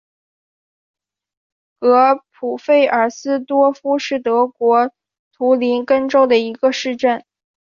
[1.79, 4.91] 格普费尔斯多夫是德国
[5.31, 7.23] 图林根州的一个市镇。